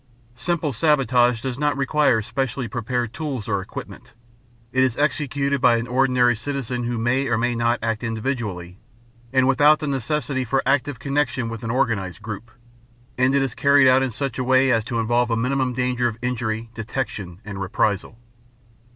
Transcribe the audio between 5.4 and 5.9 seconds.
by an